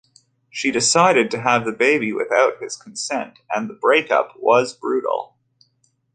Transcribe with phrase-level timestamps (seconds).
[0.49, 5.37] She decided to have the baby without his consent, and the breakup was brutal.